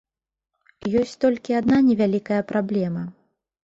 Ёсць 1.03 1.13
толькі 1.27 1.59
адна 1.61 1.77
невялікая 1.93 2.41
праблема. 2.57 3.09